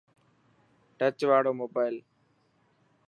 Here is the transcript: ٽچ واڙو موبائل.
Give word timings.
ٽچ 0.97 1.19
واڙو 1.29 1.51
موبائل. 1.59 1.95